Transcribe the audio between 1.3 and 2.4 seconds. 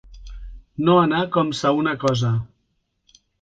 com ça una cosa.